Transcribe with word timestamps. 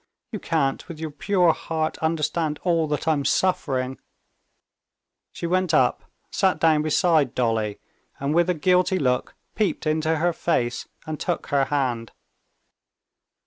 You 0.31 0.39
can't 0.39 0.87
with 0.87 0.99
your 0.99 1.11
pure 1.11 1.53
heart 1.53 1.99
understand 1.99 2.59
all 2.63 2.87
that 2.87 3.07
I'm 3.07 3.23
suffering." 3.23 3.99
She 5.31 5.45
went 5.45 5.75
up, 5.75 6.05
sat 6.31 6.59
down 6.59 6.81
beside 6.81 7.35
Dolly, 7.35 7.79
and 8.19 8.33
with 8.33 8.49
a 8.49 8.55
guilty 8.55 8.97
look, 8.97 9.35
peeped 9.53 9.85
into 9.85 10.15
her 10.17 10.33
face 10.33 10.87
and 11.05 11.19
took 11.19 11.49
her 11.49 11.65
hand. 11.65 12.13